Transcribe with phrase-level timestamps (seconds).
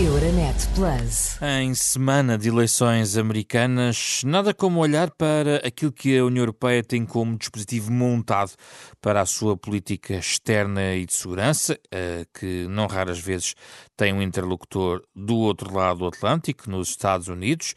[0.00, 1.36] Euronet Plus.
[1.42, 7.04] Em semana de eleições americanas, nada como olhar para aquilo que a União Europeia tem
[7.04, 8.52] como dispositivo montado
[8.98, 13.54] para a sua política externa e de segurança, eh, que não raras vezes
[13.94, 17.74] tem um interlocutor do outro lado do Atlântico, nos Estados Unidos,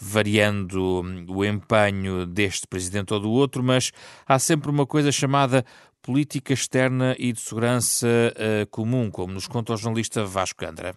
[0.00, 3.92] variando hum, o empenho deste presidente ou do outro, mas
[4.26, 5.62] há sempre uma coisa chamada
[6.00, 10.94] política externa e de segurança eh, comum, como nos conta o jornalista Vasco Andra.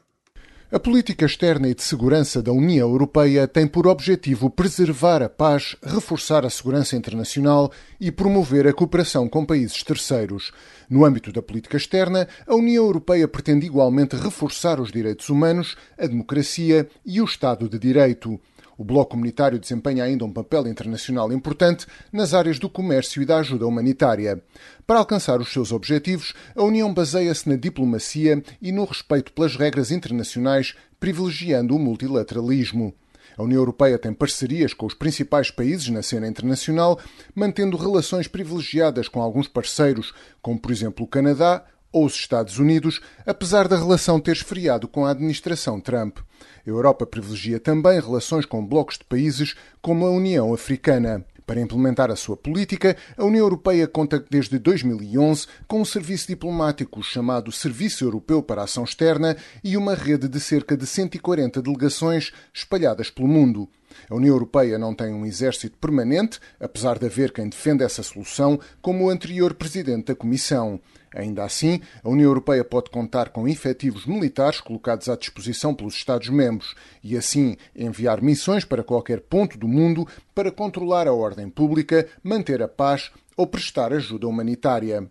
[0.74, 5.76] A política externa e de segurança da União Europeia tem por objetivo preservar a paz,
[5.84, 10.54] reforçar a segurança internacional e promover a cooperação com países terceiros.
[10.90, 16.08] No âmbito da política externa, a União Europeia pretende igualmente reforçar os direitos humanos, a
[16.08, 18.40] democracia e o Estado de Direito.
[18.82, 23.38] O Bloco Comunitário desempenha ainda um papel internacional importante nas áreas do comércio e da
[23.38, 24.44] ajuda humanitária.
[24.88, 29.92] Para alcançar os seus objetivos, a União baseia-se na diplomacia e no respeito pelas regras
[29.92, 32.92] internacionais, privilegiando o multilateralismo.
[33.38, 37.00] A União Europeia tem parcerias com os principais países na cena internacional,
[37.36, 40.12] mantendo relações privilegiadas com alguns parceiros,
[40.42, 45.06] como por exemplo o Canadá ou os Estados Unidos, apesar da relação ter esfriado com
[45.06, 46.20] a administração Trump.
[46.66, 51.26] A Europa privilegia também relações com blocos de países como a União Africana.
[51.46, 57.04] Para implementar a sua política, a União Europeia conta desde 2011 com um serviço diplomático
[57.04, 62.32] chamado Serviço Europeu para a Ação Externa e uma rede de cerca de 140 delegações
[62.54, 63.68] espalhadas pelo mundo.
[64.10, 68.58] A União Europeia não tem um exército permanente, apesar de haver quem defenda essa solução,
[68.82, 70.80] como o anterior presidente da Comissão.
[71.14, 76.74] Ainda assim, a União Europeia pode contar com efetivos militares colocados à disposição pelos Estados-membros
[77.04, 82.62] e, assim, enviar missões para qualquer ponto do mundo para controlar a ordem pública, manter
[82.62, 85.06] a paz ou prestar ajuda humanitária.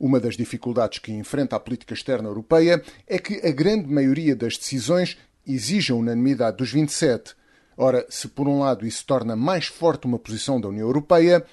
[0.00, 4.56] Uma das dificuldades que enfrenta a política externa europeia é que a grande maioria das
[4.56, 7.34] decisões exige a unanimidade dos 27.
[7.76, 11.44] Ora, se por um lado isso torna mais forte uma posição da União Europeia,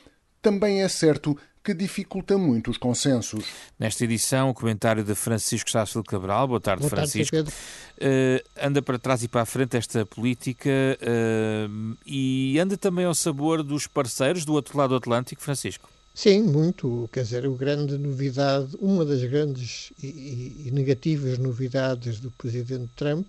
[0.42, 3.46] também é certo que dificulta muito os consensos.
[3.78, 6.48] Nesta edição, o comentário de Francisco Sácio Cabral.
[6.48, 7.36] Boa tarde, Boa Francisco.
[7.36, 13.06] Tarde, uh, anda para trás e para a frente esta política uh, e anda também
[13.06, 15.90] ao sabor dos parceiros do outro lado do Atlântico, Francisco.
[16.14, 17.10] Sim, muito.
[17.14, 23.26] Quer dizer, a grande novidade, uma das grandes e, e negativas novidades do presidente Trump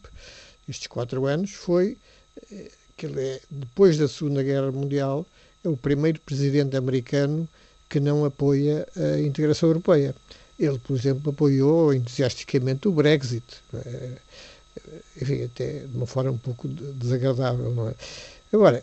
[0.71, 1.97] estes quatro anos foi
[2.51, 5.27] eh, que ele é, depois da Segunda Guerra Mundial,
[5.65, 7.49] é o primeiro presidente americano
[7.91, 10.15] que não apoia a integração europeia.
[10.59, 13.45] Ele, por exemplo, apoiou entusiasticamente o Brexit.
[13.75, 14.13] É?
[15.21, 17.95] Enfim, até de uma forma um pouco desagradável, não é?
[18.53, 18.83] Agora,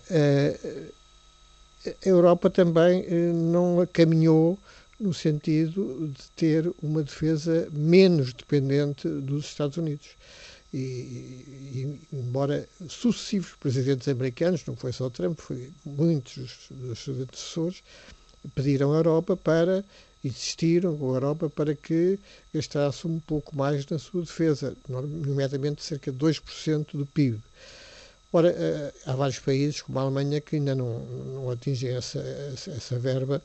[1.86, 4.60] a Europa também eh, não caminhou
[5.00, 10.08] no sentido de ter uma defesa menos dependente dos Estados Unidos.
[10.74, 17.84] E, e, embora sucessivos presidentes americanos, não foi só Trump, foi muitos dos seus antecessores,
[18.56, 19.84] pediram à Europa para,
[20.24, 22.20] insistiram com a Europa para que
[22.54, 27.40] gastasse um pouco mais na sua defesa, nomeadamente cerca de 2% do PIB.
[28.32, 32.20] Ora, eh, há vários países, como a Alemanha, que ainda não, não atingem essa,
[32.68, 33.42] essa, verba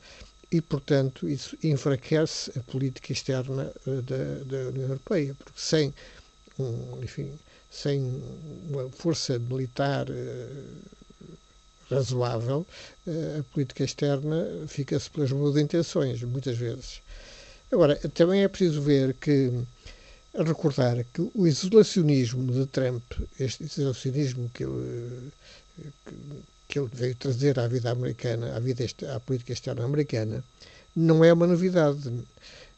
[0.51, 5.93] e, portanto, isso enfraquece a política externa eh, da, da União Europeia, porque sem,
[6.59, 7.31] um, enfim,
[7.71, 8.21] sem
[8.69, 10.13] uma força militar uh,
[11.93, 12.65] razoável,
[13.07, 17.01] eh, a política externa fica-se pelas boas intenções, muitas vezes.
[17.71, 19.51] Agora, também é preciso ver que,
[20.35, 23.03] recordar que o isolacionismo de Trump,
[23.39, 25.31] este isolacionismo que ele,
[26.67, 30.43] que ele veio trazer à vida americana, à, vida, à política externa americana,
[30.95, 32.09] não é uma novidade.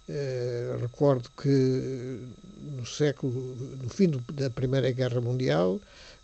[0.08, 2.20] Uh, recordo que
[2.78, 5.80] no século, no fim do, da Primeira Guerra Mundial,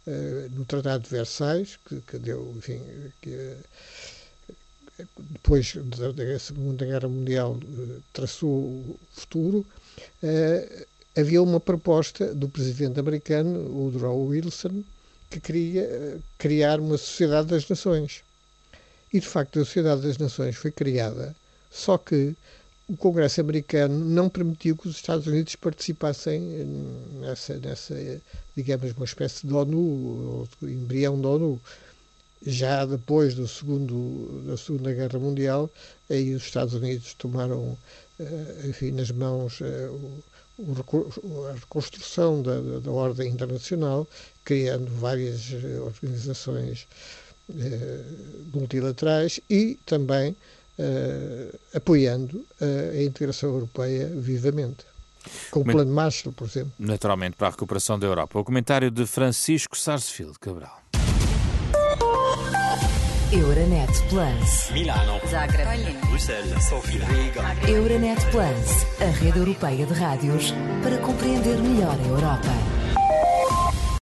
[0.08, 2.82] uh, no Tratado de Versailles, que, que deu, enfim,
[3.22, 3.56] que,
[5.18, 9.66] depois da Segunda Guerra Mundial uh, traçou o futuro,
[11.18, 14.84] havia uma proposta do presidente americano, Woodrow Wilson,
[15.30, 18.24] que queria criar uma Sociedade das Nações.
[19.14, 21.36] E, de facto, a Sociedade das Nações foi criada,
[21.70, 22.34] só que
[22.92, 26.42] o Congresso americano não permitiu que os Estados Unidos participassem
[27.22, 27.96] nessa, nessa
[28.56, 29.78] digamos, uma espécie de ONU,
[30.62, 31.62] ou embrião da ONU.
[32.46, 35.70] Já depois do segundo, da Segunda Guerra Mundial,
[36.10, 37.78] aí os Estados Unidos tomaram,
[38.20, 39.90] eh, enfim, nas mãos eh,
[41.50, 44.08] a reconstrução da, da, ordem internacional,
[44.44, 46.88] criando várias eh, organizações
[48.54, 50.36] multilaterais e também
[50.80, 54.86] uh, apoiando uh, a integração europeia vivamente.
[55.52, 56.72] Com o plano Marshall, por exemplo.
[56.80, 58.40] Naturalmente, para a recuperação da Europa.
[58.40, 60.82] O comentário de Francisco Sarsfield Cabral.
[63.32, 64.72] Euronet Plus.
[64.72, 65.22] Milano.
[65.30, 65.94] Zagreb.
[66.10, 66.66] Bruxelas.
[66.66, 67.06] Sofia.
[67.06, 67.72] Riga.
[67.72, 70.54] Euronet Plus, a rede europeia de rádios
[70.84, 72.81] para compreender melhor a Europa.